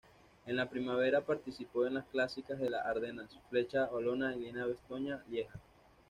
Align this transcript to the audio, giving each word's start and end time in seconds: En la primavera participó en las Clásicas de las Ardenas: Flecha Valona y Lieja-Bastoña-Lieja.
En 0.47 0.55
la 0.55 0.67
primavera 0.67 1.21
participó 1.27 1.85
en 1.85 1.93
las 1.93 2.07
Clásicas 2.07 2.57
de 2.57 2.71
las 2.71 2.83
Ardenas: 2.87 3.29
Flecha 3.51 3.85
Valona 3.85 4.35
y 4.35 4.39
Lieja-Bastoña-Lieja. 4.39 5.59